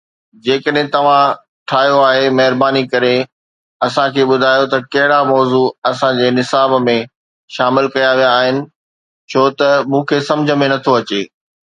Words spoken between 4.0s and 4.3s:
کي